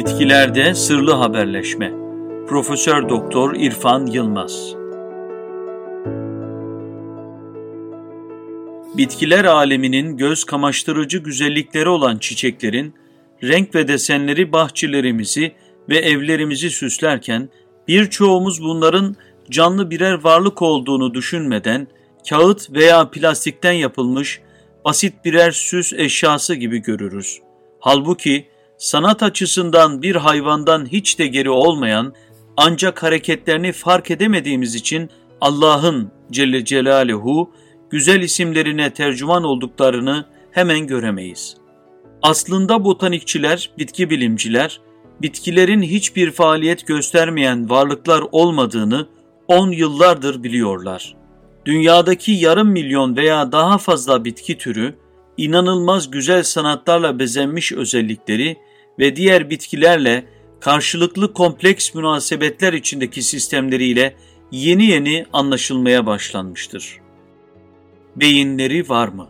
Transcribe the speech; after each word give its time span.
Bitkilerde 0.00 0.74
sırlı 0.74 1.12
haberleşme. 1.12 1.92
Profesör 2.48 3.08
Doktor 3.08 3.54
İrfan 3.54 4.06
Yılmaz. 4.06 4.74
Bitkiler 8.96 9.44
aleminin 9.44 10.16
göz 10.16 10.44
kamaştırıcı 10.44 11.18
güzellikleri 11.18 11.88
olan 11.88 12.18
çiçeklerin 12.18 12.94
renk 13.42 13.74
ve 13.74 13.88
desenleri 13.88 14.52
bahçelerimizi 14.52 15.52
ve 15.88 15.98
evlerimizi 15.98 16.70
süslerken 16.70 17.48
birçoğumuz 17.88 18.62
bunların 18.62 19.16
canlı 19.50 19.90
birer 19.90 20.24
varlık 20.24 20.62
olduğunu 20.62 21.14
düşünmeden 21.14 21.88
kağıt 22.28 22.70
veya 22.70 23.10
plastikten 23.10 23.72
yapılmış 23.72 24.40
basit 24.84 25.24
birer 25.24 25.50
süs 25.50 25.92
eşyası 25.92 26.54
gibi 26.54 26.78
görürüz. 26.78 27.40
Halbuki 27.80 28.46
sanat 28.80 29.22
açısından 29.22 30.02
bir 30.02 30.16
hayvandan 30.16 30.86
hiç 30.92 31.18
de 31.18 31.26
geri 31.26 31.50
olmayan 31.50 32.14
ancak 32.56 33.02
hareketlerini 33.02 33.72
fark 33.72 34.10
edemediğimiz 34.10 34.74
için 34.74 35.10
Allah'ın 35.40 36.12
Celle 36.30 36.64
Celaluhu 36.64 37.50
güzel 37.90 38.20
isimlerine 38.20 38.92
tercüman 38.92 39.44
olduklarını 39.44 40.24
hemen 40.50 40.86
göremeyiz. 40.86 41.56
Aslında 42.22 42.84
botanikçiler, 42.84 43.70
bitki 43.78 44.10
bilimciler, 44.10 44.80
bitkilerin 45.22 45.82
hiçbir 45.82 46.30
faaliyet 46.30 46.86
göstermeyen 46.86 47.70
varlıklar 47.70 48.24
olmadığını 48.32 49.08
10 49.48 49.70
yıllardır 49.70 50.42
biliyorlar. 50.42 51.16
Dünyadaki 51.66 52.32
yarım 52.32 52.68
milyon 52.68 53.16
veya 53.16 53.52
daha 53.52 53.78
fazla 53.78 54.24
bitki 54.24 54.58
türü, 54.58 54.94
inanılmaz 55.36 56.10
güzel 56.10 56.42
sanatlarla 56.42 57.18
bezenmiş 57.18 57.72
özellikleri 57.72 58.56
ve 59.00 59.16
diğer 59.16 59.50
bitkilerle 59.50 60.24
karşılıklı 60.60 61.32
kompleks 61.32 61.94
münasebetler 61.94 62.72
içindeki 62.72 63.22
sistemleriyle 63.22 64.16
yeni 64.50 64.86
yeni 64.86 65.26
anlaşılmaya 65.32 66.06
başlanmıştır. 66.06 66.98
Beyinleri 68.16 68.88
var 68.88 69.08
mı? 69.08 69.28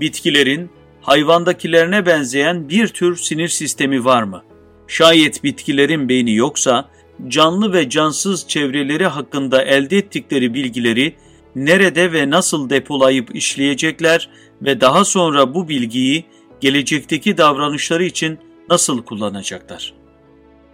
Bitkilerin 0.00 0.70
hayvandakilerine 1.02 2.06
benzeyen 2.06 2.68
bir 2.68 2.88
tür 2.88 3.16
sinir 3.16 3.48
sistemi 3.48 4.04
var 4.04 4.22
mı? 4.22 4.42
Şayet 4.88 5.44
bitkilerin 5.44 6.08
beyni 6.08 6.34
yoksa 6.34 6.88
canlı 7.28 7.72
ve 7.72 7.90
cansız 7.90 8.48
çevreleri 8.48 9.06
hakkında 9.06 9.62
elde 9.62 9.98
ettikleri 9.98 10.54
bilgileri 10.54 11.16
nerede 11.56 12.12
ve 12.12 12.30
nasıl 12.30 12.70
depolayıp 12.70 13.36
işleyecekler 13.36 14.28
ve 14.62 14.80
daha 14.80 15.04
sonra 15.04 15.54
bu 15.54 15.68
bilgiyi 15.68 16.24
gelecekteki 16.60 17.38
davranışları 17.38 18.04
için 18.04 18.38
nasıl 18.70 19.02
kullanacaklar? 19.02 19.94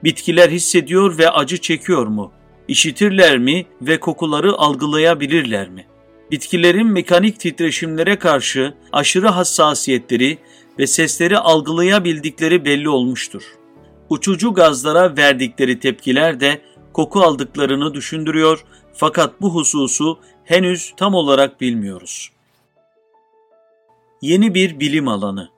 Bitkiler 0.04 0.50
hissediyor 0.50 1.18
ve 1.18 1.30
acı 1.30 1.58
çekiyor 1.58 2.06
mu? 2.06 2.32
İşitirler 2.68 3.38
mi 3.38 3.66
ve 3.82 4.00
kokuları 4.00 4.52
algılayabilirler 4.52 5.68
mi? 5.68 5.86
Bitkilerin 6.30 6.86
mekanik 6.86 7.40
titreşimlere 7.40 8.18
karşı 8.18 8.74
aşırı 8.92 9.28
hassasiyetleri 9.28 10.38
ve 10.78 10.86
sesleri 10.86 11.38
algılayabildikleri 11.38 12.64
belli 12.64 12.88
olmuştur. 12.88 13.42
Uçucu 14.08 14.54
gazlara 14.54 15.16
verdikleri 15.16 15.80
tepkiler 15.80 16.40
de 16.40 16.62
koku 16.92 17.20
aldıklarını 17.20 17.94
düşündürüyor 17.94 18.64
fakat 18.94 19.40
bu 19.40 19.54
hususu 19.54 20.18
henüz 20.44 20.94
tam 20.96 21.14
olarak 21.14 21.60
bilmiyoruz. 21.60 22.30
Yeni 24.22 24.54
bir 24.54 24.80
bilim 24.80 25.08
alanı 25.08 25.50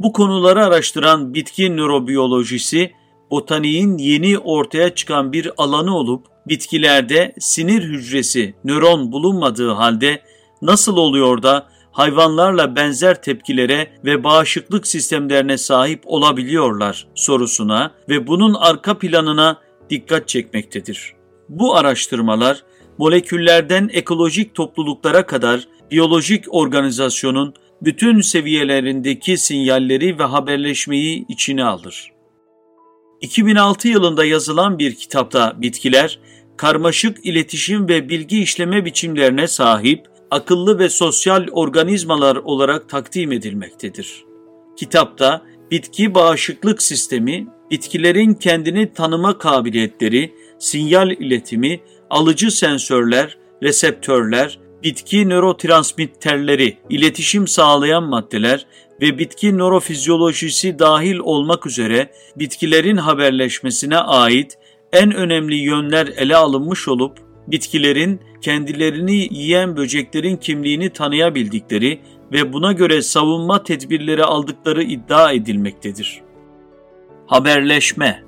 bu 0.00 0.12
konuları 0.12 0.64
araştıran 0.64 1.34
bitki 1.34 1.76
nörobiyolojisi, 1.76 2.92
botaniğin 3.30 3.98
yeni 3.98 4.38
ortaya 4.38 4.94
çıkan 4.94 5.32
bir 5.32 5.50
alanı 5.56 5.96
olup 5.96 6.26
bitkilerde 6.48 7.34
sinir 7.38 7.82
hücresi, 7.82 8.54
nöron 8.64 9.12
bulunmadığı 9.12 9.70
halde 9.70 10.22
nasıl 10.62 10.96
oluyor 10.96 11.42
da 11.42 11.66
hayvanlarla 11.92 12.76
benzer 12.76 13.22
tepkilere 13.22 13.90
ve 14.04 14.24
bağışıklık 14.24 14.86
sistemlerine 14.86 15.58
sahip 15.58 16.02
olabiliyorlar 16.04 17.06
sorusuna 17.14 17.92
ve 18.08 18.26
bunun 18.26 18.54
arka 18.54 18.98
planına 18.98 19.60
dikkat 19.90 20.28
çekmektedir. 20.28 21.14
Bu 21.48 21.76
araştırmalar 21.76 22.62
moleküllerden 22.98 23.90
ekolojik 23.92 24.54
topluluklara 24.54 25.26
kadar 25.26 25.68
biyolojik 25.90 26.44
organizasyonun 26.48 27.54
bütün 27.82 28.20
seviyelerindeki 28.20 29.36
sinyalleri 29.36 30.18
ve 30.18 30.22
haberleşmeyi 30.22 31.24
içine 31.28 31.64
alır. 31.64 32.12
2006 33.20 33.88
yılında 33.88 34.24
yazılan 34.24 34.78
bir 34.78 34.94
kitapta 34.94 35.56
bitkiler, 35.62 36.18
karmaşık 36.56 37.26
iletişim 37.26 37.88
ve 37.88 38.08
bilgi 38.08 38.42
işleme 38.42 38.84
biçimlerine 38.84 39.48
sahip 39.48 40.06
akıllı 40.30 40.78
ve 40.78 40.88
sosyal 40.88 41.46
organizmalar 41.52 42.36
olarak 42.36 42.88
takdim 42.88 43.32
edilmektedir. 43.32 44.24
Kitapta 44.76 45.42
bitki 45.70 46.14
bağışıklık 46.14 46.82
sistemi, 46.82 47.46
bitkilerin 47.70 48.34
kendini 48.34 48.92
tanıma 48.92 49.38
kabiliyetleri, 49.38 50.34
sinyal 50.58 51.10
iletimi, 51.10 51.80
alıcı 52.10 52.50
sensörler, 52.50 53.38
reseptörler, 53.62 54.58
bitki 54.82 55.28
nörotransmitterleri, 55.28 56.76
iletişim 56.90 57.46
sağlayan 57.46 58.02
maddeler 58.02 58.66
ve 59.00 59.18
bitki 59.18 59.58
nörofizyolojisi 59.58 60.78
dahil 60.78 61.18
olmak 61.18 61.66
üzere 61.66 62.10
bitkilerin 62.36 62.96
haberleşmesine 62.96 63.98
ait 63.98 64.58
en 64.92 65.14
önemli 65.14 65.56
yönler 65.56 66.06
ele 66.06 66.36
alınmış 66.36 66.88
olup 66.88 67.18
bitkilerin 67.48 68.20
kendilerini 68.40 69.28
yiyen 69.34 69.76
böceklerin 69.76 70.36
kimliğini 70.36 70.90
tanıyabildikleri 70.90 72.00
ve 72.32 72.52
buna 72.52 72.72
göre 72.72 73.02
savunma 73.02 73.62
tedbirleri 73.62 74.24
aldıkları 74.24 74.82
iddia 74.82 75.32
edilmektedir. 75.32 76.20
Haberleşme 77.26 78.25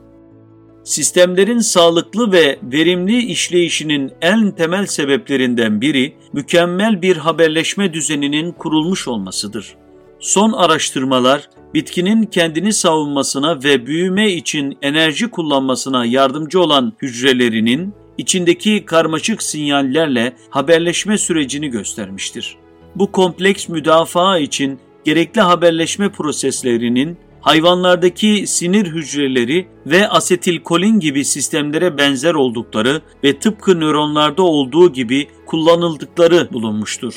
Sistemlerin 0.88 1.58
sağlıklı 1.58 2.32
ve 2.32 2.58
verimli 2.62 3.18
işleyişinin 3.22 4.12
en 4.22 4.50
temel 4.50 4.86
sebeplerinden 4.86 5.80
biri 5.80 6.14
mükemmel 6.32 7.02
bir 7.02 7.16
haberleşme 7.16 7.92
düzeninin 7.92 8.52
kurulmuş 8.52 9.08
olmasıdır. 9.08 9.74
Son 10.20 10.52
araştırmalar 10.52 11.48
bitkinin 11.74 12.22
kendini 12.22 12.72
savunmasına 12.72 13.64
ve 13.64 13.86
büyüme 13.86 14.32
için 14.32 14.78
enerji 14.82 15.30
kullanmasına 15.30 16.04
yardımcı 16.04 16.60
olan 16.60 16.92
hücrelerinin 17.02 17.94
içindeki 18.18 18.84
karmaşık 18.84 19.42
sinyallerle 19.42 20.36
haberleşme 20.50 21.18
sürecini 21.18 21.68
göstermiştir. 21.68 22.56
Bu 22.94 23.12
kompleks 23.12 23.68
müdafaa 23.68 24.38
için 24.38 24.78
gerekli 25.04 25.40
haberleşme 25.40 26.08
proseslerinin 26.08 27.18
hayvanlardaki 27.48 28.46
sinir 28.46 28.86
hücreleri 28.86 29.66
ve 29.86 30.08
asetilkolin 30.08 31.00
gibi 31.00 31.24
sistemlere 31.24 31.98
benzer 31.98 32.34
oldukları 32.34 33.02
ve 33.24 33.38
tıpkı 33.38 33.80
nöronlarda 33.80 34.42
olduğu 34.42 34.92
gibi 34.92 35.28
kullanıldıkları 35.46 36.48
bulunmuştur. 36.52 37.14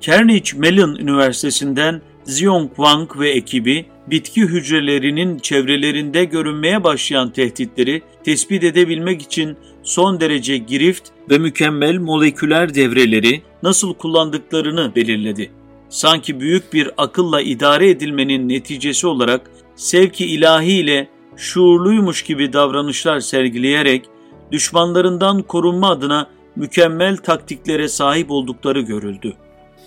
Carnegie 0.00 0.60
Mellon 0.60 0.94
Üniversitesi'nden 0.94 2.02
Xiong 2.26 2.68
Wang 2.76 3.18
ve 3.18 3.30
ekibi 3.30 3.86
bitki 4.06 4.42
hücrelerinin 4.42 5.38
çevrelerinde 5.38 6.24
görünmeye 6.24 6.84
başlayan 6.84 7.30
tehditleri 7.30 8.02
tespit 8.24 8.64
edebilmek 8.64 9.22
için 9.22 9.56
son 9.82 10.20
derece 10.20 10.56
girift 10.56 11.08
ve 11.30 11.38
mükemmel 11.38 11.98
moleküler 11.98 12.74
devreleri 12.74 13.42
nasıl 13.62 13.94
kullandıklarını 13.94 14.94
belirledi 14.96 15.50
sanki 15.94 16.40
büyük 16.40 16.72
bir 16.72 16.90
akılla 16.96 17.40
idare 17.40 17.90
edilmenin 17.90 18.48
neticesi 18.48 19.06
olarak 19.06 19.50
sevki 19.76 20.26
ilahi 20.26 20.72
ile 20.72 21.08
şuurluymuş 21.36 22.22
gibi 22.22 22.52
davranışlar 22.52 23.20
sergileyerek 23.20 24.04
düşmanlarından 24.52 25.42
korunma 25.42 25.90
adına 25.90 26.30
mükemmel 26.56 27.16
taktiklere 27.16 27.88
sahip 27.88 28.30
oldukları 28.30 28.80
görüldü. 28.80 29.32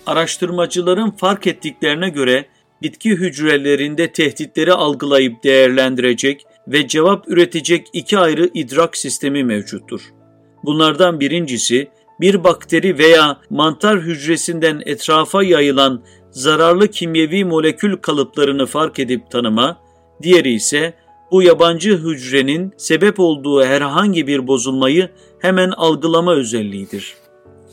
Araştırmacıların 0.05 1.11
fark 1.11 1.47
ettiklerine 1.47 2.09
göre 2.09 2.45
bitki 2.81 3.11
hücrelerinde 3.11 4.11
tehditleri 4.11 4.73
algılayıp 4.73 5.43
değerlendirecek 5.43 6.45
ve 6.67 6.87
cevap 6.87 7.27
üretecek 7.27 7.87
iki 7.93 8.17
ayrı 8.17 8.49
idrak 8.53 8.97
sistemi 8.97 9.43
mevcuttur. 9.43 10.01
Bunlardan 10.63 11.19
birincisi 11.19 11.87
bir 12.21 12.43
bakteri 12.43 12.97
veya 12.97 13.37
mantar 13.49 14.01
hücresinden 14.01 14.81
etrafa 14.85 15.43
yayılan 15.43 16.01
zararlı 16.31 16.87
kimyevi 16.87 17.45
molekül 17.45 17.97
kalıplarını 17.97 18.65
fark 18.65 18.99
edip 18.99 19.31
tanıma, 19.31 19.77
diğeri 20.23 20.53
ise 20.53 20.93
bu 21.31 21.43
yabancı 21.43 21.97
hücrenin 21.97 22.73
sebep 22.77 23.19
olduğu 23.19 23.63
herhangi 23.63 24.27
bir 24.27 24.47
bozulmayı 24.47 25.09
hemen 25.39 25.69
algılama 25.69 26.33
özelliğidir. 26.33 27.15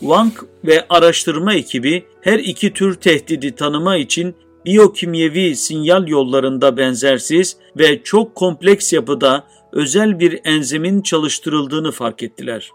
Wang 0.00 0.32
ve 0.64 0.86
araştırma 0.88 1.54
ekibi 1.54 2.04
her 2.20 2.38
iki 2.38 2.72
tür 2.72 2.94
tehdidi 2.94 3.54
tanıma 3.54 3.96
için 3.96 4.34
biyokimyevi 4.64 5.56
sinyal 5.56 6.08
yollarında 6.08 6.76
benzersiz 6.76 7.56
ve 7.78 8.02
çok 8.02 8.34
kompleks 8.34 8.92
yapıda 8.92 9.44
özel 9.72 10.20
bir 10.20 10.40
enzimin 10.44 11.02
çalıştırıldığını 11.02 11.92
fark 11.92 12.22
ettiler. 12.22 12.70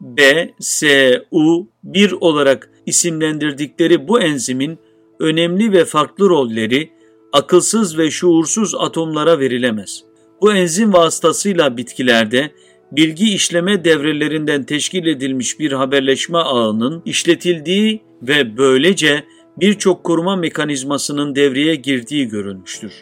B, 0.00 0.50
S, 0.60 1.12
U, 1.30 1.66
1 1.84 2.12
olarak 2.12 2.70
isimlendirdikleri 2.86 4.08
bu 4.08 4.20
enzimin 4.20 4.78
önemli 5.20 5.72
ve 5.72 5.84
farklı 5.84 6.28
rolleri 6.28 6.90
akılsız 7.32 7.98
ve 7.98 8.10
şuursuz 8.10 8.74
atomlara 8.74 9.38
verilemez. 9.38 10.04
Bu 10.40 10.52
enzim 10.52 10.92
vasıtasıyla 10.92 11.76
bitkilerde 11.76 12.50
bilgi 12.92 13.34
işleme 13.34 13.84
devrelerinden 13.84 14.64
teşkil 14.64 15.06
edilmiş 15.06 15.58
bir 15.58 15.72
haberleşme 15.72 16.38
ağının 16.38 17.02
işletildiği 17.04 18.02
ve 18.22 18.56
böylece 18.56 19.24
birçok 19.56 20.04
koruma 20.04 20.36
mekanizmasının 20.36 21.34
devreye 21.34 21.74
girdiği 21.74 22.28
görülmüştür. 22.28 22.92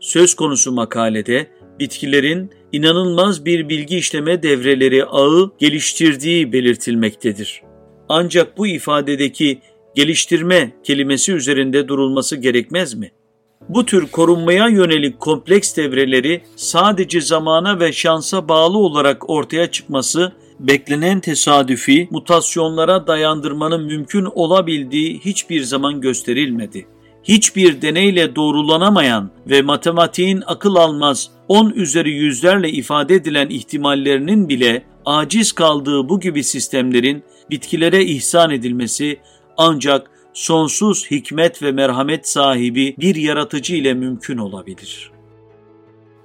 Söz 0.00 0.34
konusu 0.34 0.72
makalede 0.72 1.46
bitkilerin 1.80 2.50
inanılmaz 2.72 3.44
bir 3.44 3.68
bilgi 3.68 3.96
işleme 3.96 4.42
devreleri 4.42 5.04
ağı 5.04 5.50
geliştirdiği 5.58 6.52
belirtilmektedir. 6.52 7.62
Ancak 8.08 8.58
bu 8.58 8.66
ifadedeki 8.66 9.60
geliştirme 9.94 10.72
kelimesi 10.84 11.32
üzerinde 11.32 11.88
durulması 11.88 12.36
gerekmez 12.36 12.94
mi? 12.94 13.10
Bu 13.68 13.86
tür 13.86 14.06
korunmaya 14.06 14.68
yönelik 14.68 15.20
kompleks 15.20 15.76
devreleri 15.76 16.42
sadece 16.56 17.20
zamana 17.20 17.80
ve 17.80 17.92
şansa 17.92 18.48
bağlı 18.48 18.78
olarak 18.78 19.30
ortaya 19.30 19.70
çıkması 19.70 20.32
beklenen 20.60 21.20
tesadüfi 21.20 22.08
mutasyonlara 22.10 23.06
dayandırmanın 23.06 23.84
mümkün 23.84 24.24
olabildiği 24.24 25.20
hiçbir 25.20 25.62
zaman 25.62 26.00
gösterilmedi. 26.00 26.86
Hiçbir 27.28 27.82
deneyle 27.82 28.36
doğrulanamayan 28.36 29.30
ve 29.46 29.62
matematiğin 29.62 30.42
akıl 30.46 30.74
almaz 30.74 31.30
10 31.48 31.70
üzeri 31.70 32.10
yüzlerle 32.10 32.70
ifade 32.70 33.14
edilen 33.14 33.48
ihtimallerinin 33.50 34.48
bile 34.48 34.82
aciz 35.04 35.52
kaldığı 35.52 36.08
bu 36.08 36.20
gibi 36.20 36.44
sistemlerin 36.44 37.22
bitkilere 37.50 38.04
ihsan 38.04 38.50
edilmesi 38.50 39.20
ancak 39.56 40.10
sonsuz 40.32 41.10
hikmet 41.10 41.62
ve 41.62 41.72
merhamet 41.72 42.28
sahibi 42.28 42.96
bir 42.98 43.14
yaratıcı 43.14 43.76
ile 43.76 43.94
mümkün 43.94 44.38
olabilir. 44.38 45.10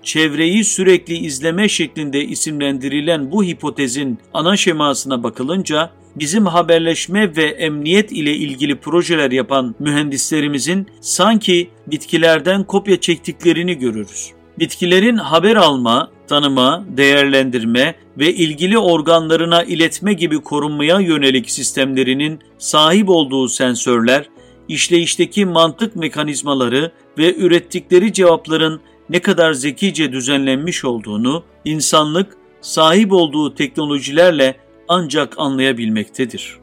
Çevreyi 0.04 0.64
sürekli 0.64 1.18
izleme 1.18 1.70
şeklinde 1.70 2.26
isimlendirilen 2.26 3.32
bu 3.32 3.44
hipotezin 3.44 4.20
ana 4.34 4.58
şemasına 4.58 5.24
bakılınca 5.24 5.90
bizim 6.16 6.46
haberleşme 6.46 7.36
ve 7.36 7.44
emniyet 7.44 8.12
ile 8.12 8.36
ilgili 8.36 8.76
projeler 8.76 9.32
yapan 9.32 9.76
mühendislerimizin 9.80 10.88
sanki 11.02 11.70
bitkilerden 11.88 12.64
kopya 12.64 13.00
çektiklerini 13.00 13.78
görürüz. 13.78 14.32
Bitkilerin 14.60 15.18
haber 15.18 15.56
alma, 15.56 16.12
tanıma, 16.28 16.86
değerlendirme 16.88 17.96
ve 18.18 18.34
ilgili 18.34 18.78
organlarına 18.78 19.64
iletme 19.64 20.14
gibi 20.14 20.40
korunmaya 20.40 21.00
yönelik 21.00 21.52
sistemlerinin 21.52 22.40
sahip 22.58 23.10
olduğu 23.10 23.48
sensörler, 23.50 24.30
işleyişteki 24.68 25.46
mantık 25.46 25.96
mekanizmaları 25.96 26.92
ve 27.18 27.36
ürettikleri 27.36 28.14
cevapların 28.14 28.82
ne 29.10 29.20
kadar 29.20 29.54
zekice 29.54 30.12
düzenlenmiş 30.12 30.86
olduğunu 30.86 31.44
insanlık 31.66 32.38
sahip 32.62 33.12
olduğu 33.12 33.56
teknolojilerle 33.56 34.56
ancak 34.92 35.34
anlayabilmektedir. 35.38 36.58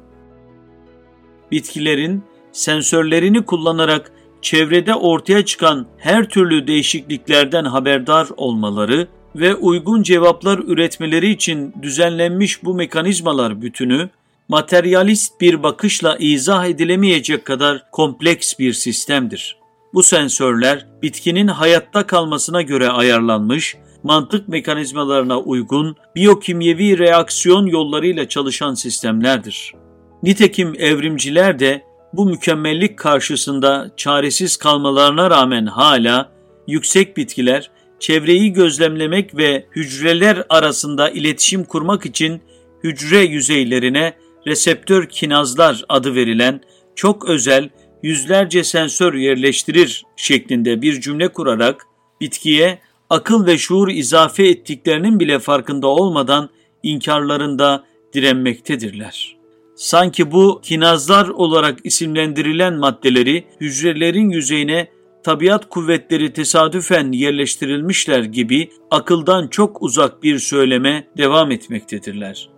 Bitkilerin 1.51 2.23
sensörlerini 2.53 3.45
kullanarak 3.45 4.13
çevrede 4.43 4.95
ortaya 4.95 5.45
çıkan 5.45 5.87
her 5.99 6.29
türlü 6.29 6.67
değişikliklerden 6.67 7.65
haberdar 7.65 8.29
olmaları 8.37 9.09
ve 9.37 9.55
uygun 9.55 10.03
cevaplar 10.03 10.59
üretmeleri 10.59 11.31
için 11.31 11.75
düzenlenmiş 11.83 12.65
bu 12.65 12.75
mekanizmalar 12.75 13.63
bütünü, 13.63 14.09
materyalist 14.49 15.41
bir 15.41 15.63
bakışla 15.63 16.17
izah 16.17 16.67
edilemeyecek 16.67 17.45
kadar 17.45 17.91
kompleks 17.93 18.59
bir 18.59 18.73
sistemdir. 18.73 19.57
Bu 19.95 20.03
sensörler 20.03 20.87
bitkinin 21.03 21.49
hayatta 21.49 22.07
kalmasına 22.07 22.63
göre 22.63 22.89
ayarlanmış, 22.89 23.77
mantık 24.09 24.49
mekanizmalarına 24.49 25.41
uygun 25.41 25.97
biyokimyevi 26.17 26.99
reaksiyon 26.99 27.67
yollarıyla 27.67 28.29
çalışan 28.29 28.75
sistemlerdir. 28.75 29.75
Nitekim 30.23 30.75
evrimciler 30.79 31.59
de 31.59 31.83
bu 32.13 32.27
mükemmellik 32.27 32.99
karşısında 32.99 33.91
çaresiz 33.97 34.57
kalmalarına 34.57 35.31
rağmen 35.31 35.67
hala 35.67 36.33
yüksek 36.67 37.17
bitkiler 37.17 37.71
çevreyi 38.01 38.53
gözlemlemek 38.53 39.37
ve 39.37 39.67
hücreler 39.77 40.47
arasında 40.49 41.11
iletişim 41.11 41.65
kurmak 41.65 42.07
için 42.07 42.43
hücre 42.85 43.19
yüzeylerine 43.19 44.15
reseptör 44.47 45.09
kinazlar 45.09 45.85
adı 45.89 46.15
verilen 46.15 46.61
çok 46.95 47.29
özel 47.29 47.71
yüzlerce 48.03 48.65
sensör 48.65 49.15
yerleştirir 49.15 50.05
şeklinde 50.17 50.83
bir 50.83 51.01
cümle 51.01 51.29
kurarak 51.29 51.87
bitkiye 52.21 52.79
akıl 53.11 53.47
ve 53.47 53.59
şuur 53.59 53.89
izafe 53.89 54.49
ettiklerinin 54.49 55.21
bile 55.21 55.39
farkında 55.39 55.87
olmadan 55.87 56.49
inkarlarında 56.83 57.85
direnmektedirler. 58.15 59.37
Sanki 59.77 60.33
bu 60.33 60.61
kinazlar 60.63 61.29
olarak 61.29 61.79
isimlendirilen 61.85 62.75
maddeleri 62.75 63.45
hücrelerin 63.61 64.31
yüzeyine 64.31 64.89
tabiat 65.23 65.69
kuvvetleri 65.69 66.33
tesadüfen 66.33 67.13
yerleştirilmişler 67.13 68.23
gibi 68.23 68.71
akıldan 68.91 69.49
çok 69.49 69.83
uzak 69.83 70.23
bir 70.23 70.39
söyleme 70.39 71.09
devam 71.17 71.51
etmektedirler. 71.51 72.49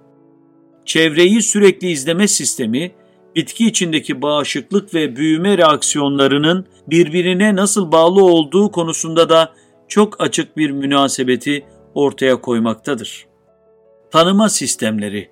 Çevreyi 0.84 1.42
sürekli 1.42 1.90
izleme 1.90 2.28
sistemi, 2.28 2.92
bitki 3.36 3.66
içindeki 3.66 4.22
bağışıklık 4.22 4.94
ve 4.94 5.16
büyüme 5.16 5.58
reaksiyonlarının 5.58 6.66
birbirine 6.86 7.56
nasıl 7.56 7.92
bağlı 7.92 8.24
olduğu 8.24 8.70
konusunda 8.70 9.28
da 9.28 9.52
çok 9.90 10.20
açık 10.20 10.56
bir 10.56 10.70
münasebeti 10.70 11.64
ortaya 11.94 12.40
koymaktadır. 12.40 13.26
Tanıma 14.10 14.48
sistemleri 14.48 15.30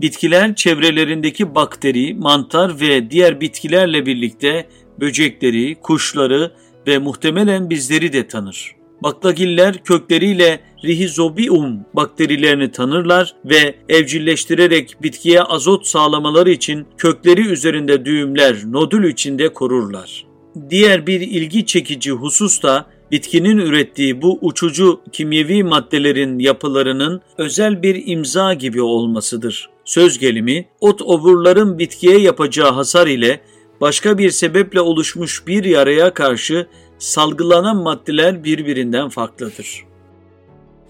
Bitkiler 0.00 0.54
çevrelerindeki 0.54 1.54
bakteri, 1.54 2.14
mantar 2.14 2.80
ve 2.80 3.10
diğer 3.10 3.40
bitkilerle 3.40 4.06
birlikte 4.06 4.68
böcekleri, 5.00 5.74
kuşları 5.74 6.52
ve 6.86 6.98
muhtemelen 6.98 7.70
bizleri 7.70 8.12
de 8.12 8.26
tanır. 8.26 8.76
Baklagiller 9.02 9.84
kökleriyle 9.84 10.60
Rhizobium 10.84 11.80
bakterilerini 11.94 12.72
tanırlar 12.72 13.34
ve 13.44 13.74
evcilleştirerek 13.88 15.02
bitkiye 15.02 15.42
azot 15.42 15.86
sağlamaları 15.86 16.50
için 16.50 16.86
kökleri 16.98 17.48
üzerinde 17.48 18.04
düğümler 18.04 18.56
nodül 18.64 19.10
içinde 19.10 19.48
korurlar. 19.48 20.26
Diğer 20.70 21.06
bir 21.06 21.20
ilgi 21.20 21.66
çekici 21.66 22.10
husus 22.10 22.62
da 22.62 22.86
bitkinin 23.10 23.58
ürettiği 23.58 24.22
bu 24.22 24.38
uçucu 24.40 25.00
kimyevi 25.12 25.62
maddelerin 25.62 26.38
yapılarının 26.38 27.20
özel 27.38 27.82
bir 27.82 28.02
imza 28.06 28.54
gibi 28.54 28.82
olmasıdır. 28.82 29.70
Söz 29.84 30.18
gelimi, 30.18 30.68
ot 30.80 31.02
oburların 31.02 31.78
bitkiye 31.78 32.18
yapacağı 32.18 32.70
hasar 32.70 33.06
ile 33.06 33.40
başka 33.80 34.18
bir 34.18 34.30
sebeple 34.30 34.80
oluşmuş 34.80 35.46
bir 35.46 35.64
yaraya 35.64 36.14
karşı 36.14 36.66
salgılanan 36.98 37.76
maddeler 37.76 38.44
birbirinden 38.44 39.08
farklıdır. 39.08 39.84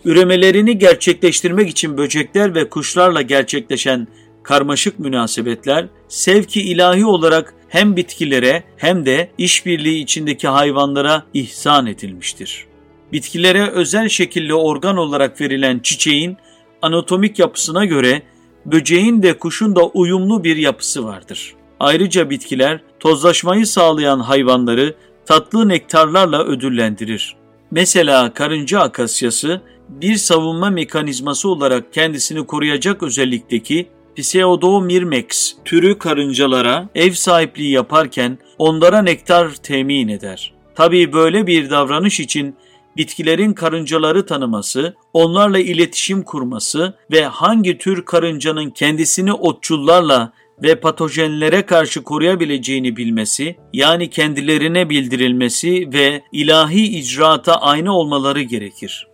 Üremelerini 0.04 0.78
gerçekleştirmek 0.78 1.68
için 1.68 1.98
böcekler 1.98 2.54
ve 2.54 2.68
kuşlarla 2.68 3.22
gerçekleşen 3.22 4.08
karmaşık 4.42 4.98
münasebetler 4.98 5.86
sevki 6.08 6.62
ilahi 6.62 7.04
olarak 7.04 7.54
hem 7.68 7.96
bitkilere 7.96 8.64
hem 8.76 9.06
de 9.06 9.30
işbirliği 9.38 10.02
içindeki 10.02 10.48
hayvanlara 10.48 11.22
ihsan 11.34 11.86
edilmiştir. 11.86 12.66
Bitkilere 13.12 13.70
özel 13.70 14.08
şekilde 14.08 14.54
organ 14.54 14.96
olarak 14.96 15.40
verilen 15.40 15.78
çiçeğin 15.78 16.36
anatomik 16.82 17.38
yapısına 17.38 17.84
göre 17.84 18.22
böceğin 18.66 19.22
de 19.22 19.38
kuşun 19.38 19.76
da 19.76 19.86
uyumlu 19.86 20.44
bir 20.44 20.56
yapısı 20.56 21.04
vardır. 21.04 21.54
Ayrıca 21.80 22.30
bitkiler 22.30 22.80
tozlaşmayı 23.00 23.66
sağlayan 23.66 24.20
hayvanları 24.20 24.94
tatlı 25.26 25.68
nektarlarla 25.68 26.44
ödüllendirir. 26.44 27.36
Mesela 27.70 28.34
karınca 28.34 28.80
akasyası 28.80 29.60
bir 29.88 30.16
savunma 30.16 30.70
mekanizması 30.70 31.48
olarak 31.48 31.92
kendisini 31.92 32.46
koruyacak 32.46 33.02
özellikteki 33.02 33.88
Pseudomirmex 34.18 35.54
türü 35.64 35.98
karıncalara 35.98 36.88
ev 36.94 37.12
sahipliği 37.12 37.70
yaparken 37.70 38.38
onlara 38.58 39.02
nektar 39.02 39.54
temin 39.54 40.08
eder. 40.08 40.54
Tabii 40.74 41.12
böyle 41.12 41.46
bir 41.46 41.70
davranış 41.70 42.20
için 42.20 42.56
bitkilerin 42.96 43.52
karıncaları 43.52 44.26
tanıması, 44.26 44.94
onlarla 45.12 45.58
iletişim 45.58 46.22
kurması 46.22 46.94
ve 47.12 47.24
hangi 47.24 47.78
tür 47.78 48.04
karıncanın 48.04 48.70
kendisini 48.70 49.32
otçullarla 49.32 50.32
ve 50.62 50.74
patojenlere 50.74 51.62
karşı 51.62 52.02
koruyabileceğini 52.02 52.96
bilmesi, 52.96 53.56
yani 53.72 54.10
kendilerine 54.10 54.90
bildirilmesi 54.90 55.92
ve 55.92 56.22
ilahi 56.32 56.98
icraata 56.98 57.54
aynı 57.54 57.96
olmaları 57.96 58.42
gerekir. 58.42 59.08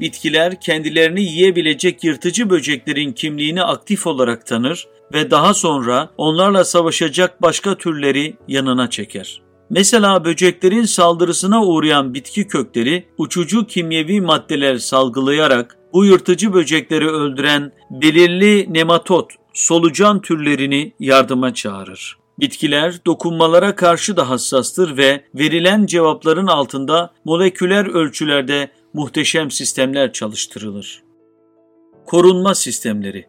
Bitkiler 0.00 0.60
kendilerini 0.60 1.22
yiyebilecek 1.22 2.04
yırtıcı 2.04 2.50
böceklerin 2.50 3.12
kimliğini 3.12 3.62
aktif 3.62 4.06
olarak 4.06 4.46
tanır 4.46 4.88
ve 5.14 5.30
daha 5.30 5.54
sonra 5.54 6.10
onlarla 6.16 6.64
savaşacak 6.64 7.42
başka 7.42 7.74
türleri 7.74 8.36
yanına 8.48 8.90
çeker. 8.90 9.42
Mesela 9.70 10.24
böceklerin 10.24 10.84
saldırısına 10.84 11.64
uğrayan 11.64 12.14
bitki 12.14 12.46
kökleri 12.46 13.04
uçucu 13.18 13.66
kimyevi 13.66 14.20
maddeler 14.20 14.78
salgılayarak 14.78 15.76
bu 15.92 16.04
yırtıcı 16.04 16.52
böcekleri 16.52 17.08
öldüren 17.08 17.72
belirli 17.90 18.74
nematot, 18.74 19.32
solucan 19.52 20.20
türlerini 20.20 20.92
yardıma 21.00 21.54
çağırır. 21.54 22.20
Bitkiler 22.40 22.94
dokunmalara 23.06 23.76
karşı 23.76 24.16
da 24.16 24.30
hassastır 24.30 24.96
ve 24.96 25.24
verilen 25.34 25.86
cevapların 25.86 26.46
altında 26.46 27.12
moleküler 27.24 27.86
ölçülerde 27.86 28.70
muhteşem 28.94 29.50
sistemler 29.50 30.12
çalıştırılır. 30.12 31.02
Korunma 32.06 32.54
sistemleri 32.54 33.26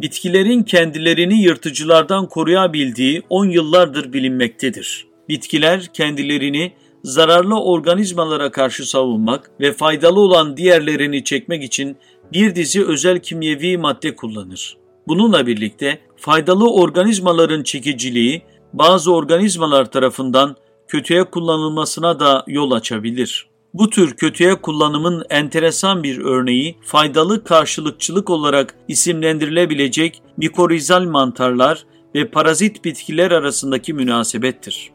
Bitkilerin 0.00 0.62
kendilerini 0.62 1.42
yırtıcılardan 1.42 2.28
koruyabildiği 2.28 3.22
10 3.30 3.44
yıllardır 3.44 4.12
bilinmektedir. 4.12 5.06
Bitkiler 5.28 5.86
kendilerini 5.92 6.72
zararlı 7.04 7.60
organizmalara 7.60 8.50
karşı 8.50 8.90
savunmak 8.90 9.50
ve 9.60 9.72
faydalı 9.72 10.20
olan 10.20 10.56
diğerlerini 10.56 11.24
çekmek 11.24 11.62
için 11.62 11.96
bir 12.32 12.54
dizi 12.54 12.86
özel 12.86 13.18
kimyevi 13.18 13.78
madde 13.78 14.16
kullanır. 14.16 14.76
Bununla 15.08 15.46
birlikte 15.46 15.98
faydalı 16.16 16.72
organizmaların 16.72 17.62
çekiciliği 17.62 18.42
bazı 18.72 19.14
organizmalar 19.14 19.90
tarafından 19.90 20.56
kötüye 20.88 21.24
kullanılmasına 21.24 22.20
da 22.20 22.44
yol 22.46 22.70
açabilir. 22.70 23.49
Bu 23.74 23.90
tür 23.90 24.16
kötüye 24.16 24.54
kullanımın 24.54 25.24
enteresan 25.30 26.02
bir 26.02 26.18
örneği 26.18 26.76
faydalı 26.82 27.44
karşılıkçılık 27.44 28.30
olarak 28.30 28.74
isimlendirilebilecek 28.88 30.22
mikorizal 30.36 31.04
mantarlar 31.04 31.84
ve 32.14 32.30
parazit 32.30 32.84
bitkiler 32.84 33.30
arasındaki 33.30 33.94
münasebettir. 33.94 34.90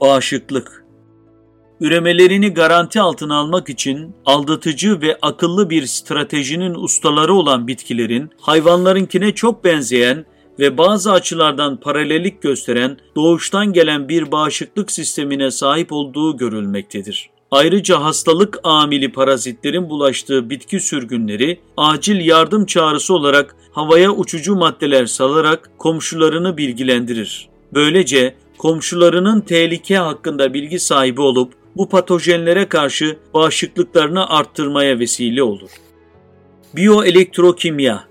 Bağışıklık 0.00 0.84
Üremelerini 1.80 2.54
garanti 2.54 3.00
altına 3.00 3.36
almak 3.36 3.68
için 3.68 4.14
aldatıcı 4.26 5.00
ve 5.00 5.18
akıllı 5.22 5.70
bir 5.70 5.86
stratejinin 5.86 6.74
ustaları 6.74 7.34
olan 7.34 7.66
bitkilerin 7.66 8.30
hayvanlarınkine 8.40 9.34
çok 9.34 9.64
benzeyen 9.64 10.26
ve 10.58 10.78
bazı 10.78 11.12
açılardan 11.12 11.80
paralellik 11.80 12.42
gösteren 12.42 12.98
doğuştan 13.16 13.72
gelen 13.72 14.08
bir 14.08 14.32
bağışıklık 14.32 14.90
sistemine 14.90 15.50
sahip 15.50 15.92
olduğu 15.92 16.36
görülmektedir. 16.36 17.29
Ayrıca 17.50 18.02
hastalık 18.02 18.58
amili 18.62 19.12
parazitlerin 19.12 19.90
bulaştığı 19.90 20.50
bitki 20.50 20.80
sürgünleri 20.80 21.60
acil 21.76 22.26
yardım 22.26 22.66
çağrısı 22.66 23.14
olarak 23.14 23.56
havaya 23.72 24.10
uçucu 24.10 24.56
maddeler 24.56 25.06
salarak 25.06 25.70
komşularını 25.78 26.56
bilgilendirir. 26.56 27.48
Böylece 27.74 28.34
komşularının 28.58 29.40
tehlike 29.40 29.96
hakkında 29.96 30.54
bilgi 30.54 30.78
sahibi 30.78 31.20
olup 31.20 31.52
bu 31.76 31.88
patojenlere 31.88 32.68
karşı 32.68 33.16
bağışıklıklarını 33.34 34.28
arttırmaya 34.28 34.98
vesile 34.98 35.42
olur. 35.42 35.70
Biyoelektrokimya 36.76 38.10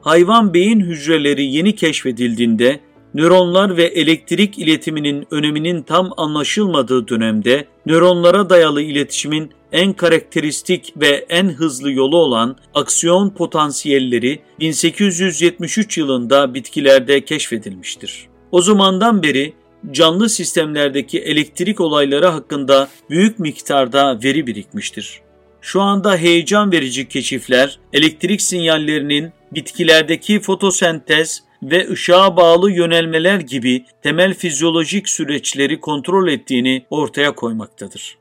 Hayvan 0.00 0.54
beyin 0.54 0.80
hücreleri 0.80 1.44
yeni 1.44 1.74
keşfedildiğinde 1.74 2.80
nöronlar 3.14 3.76
ve 3.76 3.84
elektrik 3.84 4.58
iletiminin 4.58 5.26
öneminin 5.30 5.82
tam 5.82 6.10
anlaşılmadığı 6.16 7.08
dönemde 7.08 7.66
nöronlara 7.86 8.50
dayalı 8.50 8.82
iletişimin 8.82 9.50
en 9.72 9.92
karakteristik 9.92 10.92
ve 10.96 11.26
en 11.28 11.48
hızlı 11.48 11.92
yolu 11.92 12.16
olan 12.16 12.56
aksiyon 12.74 13.30
potansiyelleri 13.30 14.42
1873 14.60 15.98
yılında 15.98 16.54
bitkilerde 16.54 17.24
keşfedilmiştir. 17.24 18.26
O 18.52 18.62
zamandan 18.62 19.22
beri 19.22 19.54
canlı 19.90 20.28
sistemlerdeki 20.28 21.18
elektrik 21.18 21.80
olayları 21.80 22.26
hakkında 22.26 22.88
büyük 23.10 23.38
miktarda 23.38 24.18
veri 24.24 24.46
birikmiştir. 24.46 25.20
Şu 25.60 25.80
anda 25.80 26.16
heyecan 26.16 26.72
verici 26.72 27.08
keşifler 27.08 27.78
elektrik 27.92 28.42
sinyallerinin 28.42 29.32
bitkilerdeki 29.52 30.40
fotosentez 30.40 31.42
ve 31.62 31.90
ışığa 31.90 32.36
bağlı 32.36 32.70
yönelmeler 32.70 33.40
gibi 33.40 33.84
temel 34.02 34.34
fizyolojik 34.34 35.08
süreçleri 35.08 35.80
kontrol 35.80 36.28
ettiğini 36.28 36.86
ortaya 36.90 37.34
koymaktadır. 37.34 38.18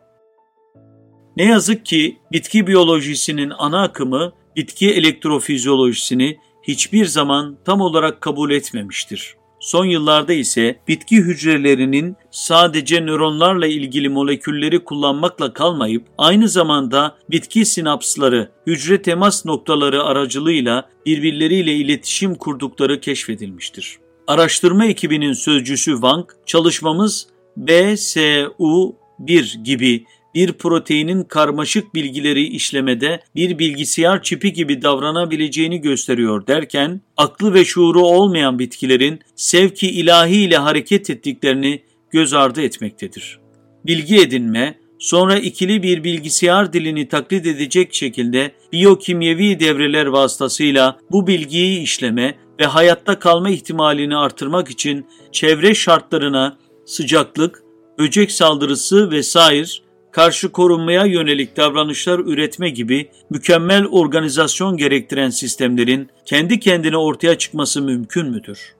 Ne 1.37 1.43
yazık 1.43 1.85
ki 1.85 2.17
bitki 2.31 2.67
biyolojisinin 2.67 3.51
ana 3.57 3.83
akımı 3.83 4.33
bitki 4.55 4.91
elektrofizyolojisini 4.93 6.37
hiçbir 6.63 7.05
zaman 7.05 7.57
tam 7.65 7.81
olarak 7.81 8.21
kabul 8.21 8.51
etmemiştir. 8.51 9.35
Son 9.61 9.85
yıllarda 9.85 10.33
ise 10.33 10.79
bitki 10.87 11.17
hücrelerinin 11.17 12.15
sadece 12.31 13.01
nöronlarla 13.01 13.67
ilgili 13.67 14.09
molekülleri 14.09 14.83
kullanmakla 14.83 15.53
kalmayıp 15.53 16.07
aynı 16.17 16.47
zamanda 16.47 17.15
bitki 17.29 17.65
sinapsları, 17.65 18.51
hücre 18.67 19.01
temas 19.01 19.45
noktaları 19.45 20.03
aracılığıyla 20.03 20.89
birbirleriyle 21.05 21.75
iletişim 21.75 22.35
kurdukları 22.35 22.99
keşfedilmiştir. 22.99 23.97
Araştırma 24.27 24.85
ekibinin 24.85 25.33
sözcüsü 25.33 25.91
Wang, 25.91 26.29
çalışmamız 26.45 27.27
BSU1 27.57 29.63
gibi 29.63 30.05
bir 30.35 30.53
proteinin 30.53 31.23
karmaşık 31.23 31.95
bilgileri 31.95 32.43
işlemede 32.43 33.19
bir 33.35 33.59
bilgisayar 33.59 34.23
çipi 34.23 34.53
gibi 34.53 34.81
davranabileceğini 34.81 35.81
gösteriyor 35.81 36.47
derken, 36.47 37.01
aklı 37.17 37.53
ve 37.53 37.65
şuuru 37.65 38.01
olmayan 38.01 38.59
bitkilerin 38.59 39.19
sevki 39.35 39.89
ilahi 39.89 40.35
ile 40.35 40.57
hareket 40.57 41.09
ettiklerini 41.09 41.81
göz 42.11 42.33
ardı 42.33 42.61
etmektedir. 42.61 43.39
Bilgi 43.85 44.17
edinme, 44.17 44.75
sonra 44.99 45.37
ikili 45.37 45.83
bir 45.83 46.03
bilgisayar 46.03 46.73
dilini 46.73 47.07
taklit 47.07 47.45
edecek 47.45 47.93
şekilde 47.93 48.51
biyokimyevi 48.73 49.59
devreler 49.59 50.05
vasıtasıyla 50.05 50.99
bu 51.11 51.27
bilgiyi 51.27 51.79
işleme 51.79 52.35
ve 52.59 52.65
hayatta 52.65 53.19
kalma 53.19 53.49
ihtimalini 53.49 54.17
artırmak 54.17 54.69
için 54.69 55.05
çevre 55.31 55.75
şartlarına 55.75 56.57
sıcaklık, 56.85 57.63
böcek 57.99 58.31
saldırısı 58.31 59.11
vesaire 59.11 59.67
karşı 60.11 60.51
korunmaya 60.51 61.05
yönelik 61.05 61.57
davranışlar 61.57 62.19
üretme 62.19 62.69
gibi 62.69 63.09
mükemmel 63.29 63.85
organizasyon 63.85 64.77
gerektiren 64.77 65.29
sistemlerin 65.29 66.09
kendi 66.25 66.59
kendine 66.59 66.97
ortaya 66.97 67.37
çıkması 67.37 67.81
mümkün 67.81 68.29
müdür? 68.29 68.75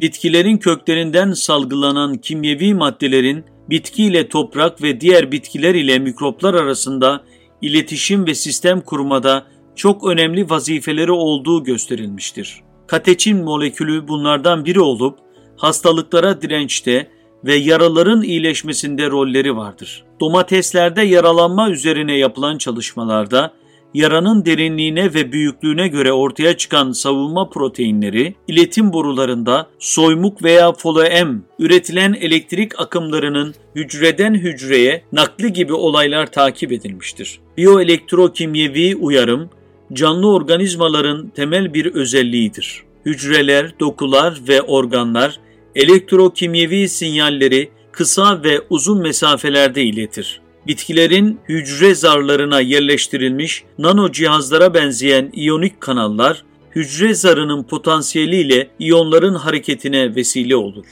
Bitkilerin 0.00 0.58
köklerinden 0.58 1.32
salgılanan 1.32 2.14
kimyevi 2.14 2.74
maddelerin 2.74 3.44
bitki 3.70 4.04
ile 4.04 4.28
toprak 4.28 4.82
ve 4.82 5.00
diğer 5.00 5.32
bitkiler 5.32 5.74
ile 5.74 5.98
mikroplar 5.98 6.54
arasında 6.54 7.24
iletişim 7.62 8.26
ve 8.26 8.34
sistem 8.34 8.80
kurmada 8.80 9.46
çok 9.76 10.06
önemli 10.06 10.50
vazifeleri 10.50 11.12
olduğu 11.12 11.64
gösterilmiştir. 11.64 12.62
Kateçin 12.86 13.44
molekülü 13.44 14.08
bunlardan 14.08 14.64
biri 14.64 14.80
olup 14.80 15.18
hastalıklara 15.56 16.42
dirençte 16.42 17.10
ve 17.44 17.54
yaraların 17.54 18.22
iyileşmesinde 18.22 19.10
rolleri 19.10 19.56
vardır. 19.56 20.04
Domateslerde 20.20 21.02
yaralanma 21.02 21.70
üzerine 21.70 22.16
yapılan 22.16 22.58
çalışmalarda 22.58 23.52
yaranın 23.94 24.44
derinliğine 24.44 25.14
ve 25.14 25.32
büyüklüğüne 25.32 25.88
göre 25.88 26.12
ortaya 26.12 26.56
çıkan 26.56 26.92
savunma 26.92 27.48
proteinleri 27.48 28.34
iletim 28.48 28.92
borularında 28.92 29.66
soymuk 29.78 30.42
veya 30.42 30.72
foloem 30.72 31.44
üretilen 31.58 32.12
elektrik 32.12 32.80
akımlarının 32.80 33.54
hücreden 33.74 34.34
hücreye 34.34 35.02
nakli 35.12 35.52
gibi 35.52 35.72
olaylar 35.72 36.32
takip 36.32 36.72
edilmiştir. 36.72 37.40
Biyoelektrokimyevi 37.56 38.96
uyarım 38.96 39.50
canlı 39.92 40.32
organizmaların 40.32 41.28
temel 41.28 41.74
bir 41.74 41.94
özelliğidir. 41.94 42.82
Hücreler, 43.06 43.80
dokular 43.80 44.38
ve 44.48 44.62
organlar 44.62 45.40
elektrokimyevi 45.78 46.88
sinyalleri 46.88 47.70
kısa 47.92 48.42
ve 48.42 48.60
uzun 48.70 49.00
mesafelerde 49.00 49.82
iletir. 49.82 50.40
Bitkilerin 50.66 51.40
hücre 51.48 51.94
zarlarına 51.94 52.60
yerleştirilmiş 52.60 53.64
nano 53.78 54.12
cihazlara 54.12 54.74
benzeyen 54.74 55.30
iyonik 55.32 55.80
kanallar, 55.80 56.44
hücre 56.74 57.14
zarının 57.14 57.62
potansiyeliyle 57.62 58.70
iyonların 58.78 59.34
hareketine 59.34 60.14
vesile 60.14 60.56
olur. 60.56 60.84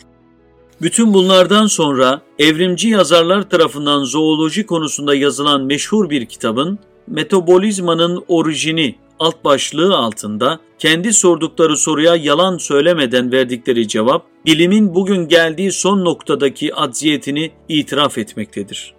Bütün 0.83 1.15
bunlardan 1.15 1.67
sonra 1.67 2.23
evrimci 2.39 2.89
yazarlar 2.89 3.51
tarafından 3.51 4.05
zooloji 4.05 4.67
konusunda 4.67 5.15
yazılan 5.15 5.63
meşhur 5.63 6.11
bir 6.11 6.27
kitabın 6.27 6.79
Metabolizmanın 7.07 8.25
Orijini 8.29 8.95
alt 9.19 9.45
başlığı 9.45 9.97
altında 9.97 10.61
kendi 10.79 11.13
sordukları 11.13 11.77
soruya 11.77 12.17
yalan 12.17 12.59
söylemeden 12.59 13.33
verdikleri 13.33 13.89
cevap, 13.89 14.27
bilimin 14.47 14.95
bugün 14.95 15.29
geldiği 15.29 15.73
son 15.73 16.05
noktadaki 16.05 16.75
acziyetini 16.75 17.51
itiraf 17.69 18.19
etmektedir. 18.19 18.95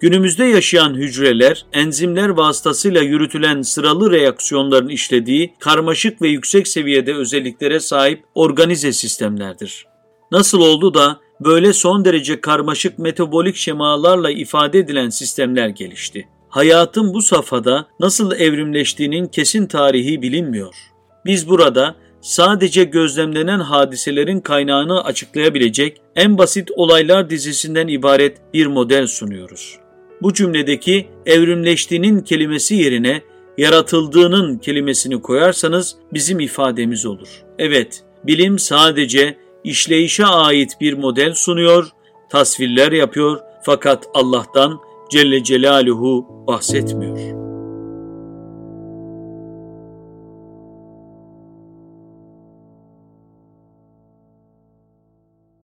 Günümüzde 0.00 0.44
yaşayan 0.44 0.94
hücreler, 0.94 1.66
enzimler 1.72 2.28
vasıtasıyla 2.28 3.02
yürütülen 3.02 3.62
sıralı 3.62 4.10
reaksiyonların 4.10 4.88
işlediği 4.88 5.54
karmaşık 5.58 6.22
ve 6.22 6.28
yüksek 6.28 6.68
seviyede 6.68 7.14
özelliklere 7.14 7.80
sahip 7.80 8.24
organize 8.34 8.92
sistemlerdir. 8.92 9.86
Nasıl 10.32 10.60
oldu 10.60 10.94
da 10.94 11.20
böyle 11.40 11.72
son 11.72 12.04
derece 12.04 12.40
karmaşık 12.40 12.98
metabolik 12.98 13.56
şemalarla 13.56 14.30
ifade 14.30 14.78
edilen 14.78 15.08
sistemler 15.08 15.68
gelişti? 15.68 16.28
Hayatın 16.56 17.14
bu 17.14 17.22
safhada 17.22 17.86
nasıl 18.00 18.32
evrimleştiğinin 18.32 19.26
kesin 19.26 19.66
tarihi 19.66 20.22
bilinmiyor. 20.22 20.74
Biz 21.24 21.48
burada 21.48 21.94
sadece 22.20 22.84
gözlemlenen 22.84 23.60
hadiselerin 23.60 24.40
kaynağını 24.40 25.04
açıklayabilecek 25.04 26.00
en 26.14 26.38
basit 26.38 26.70
olaylar 26.76 27.30
dizisinden 27.30 27.88
ibaret 27.88 28.38
bir 28.54 28.66
model 28.66 29.06
sunuyoruz. 29.06 29.78
Bu 30.22 30.32
cümledeki 30.32 31.08
evrimleştiğinin 31.26 32.20
kelimesi 32.20 32.74
yerine 32.74 33.22
yaratıldığının 33.58 34.58
kelimesini 34.58 35.22
koyarsanız 35.22 35.96
bizim 36.12 36.40
ifademiz 36.40 37.06
olur. 37.06 37.28
Evet, 37.58 38.04
bilim 38.24 38.58
sadece 38.58 39.36
işleyişe 39.64 40.26
ait 40.26 40.72
bir 40.80 40.92
model 40.92 41.34
sunuyor, 41.34 41.88
tasvirler 42.30 42.92
yapıyor 42.92 43.40
fakat 43.62 44.06
Allah'tan 44.14 44.85
Celle 45.10 45.42
Celaluhu 45.42 46.26
bahsetmiyor. 46.46 47.45